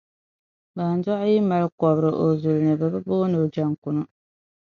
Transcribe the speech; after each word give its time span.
Bandɔɣu 0.75 1.25
yi 1.31 1.39
mali 1.49 1.67
kɔbiri 1.79 2.11
o 2.23 2.25
zuli 2.41 2.61
ni 2.65 2.73
bɛ 2.79 2.87
bi 2.93 2.99
booni 3.07 3.35
o 3.43 3.45
jɛŋkuno. 3.53 4.03